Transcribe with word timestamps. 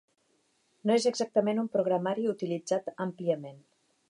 No 0.89 0.95
és 1.01 1.05
exactament 1.11 1.63
un 1.65 1.69
programari 1.77 2.27
utilitzat 2.35 2.93
àmpliament. 3.09 3.63